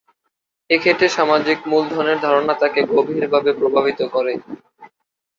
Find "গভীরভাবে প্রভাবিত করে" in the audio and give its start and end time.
2.91-4.33